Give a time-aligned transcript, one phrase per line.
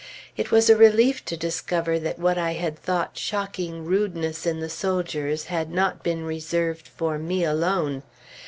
[0.35, 4.67] It was a relief to discover that what I had thought shocking rudeness in the
[4.67, 8.01] soldiers had not been reserved for me alone.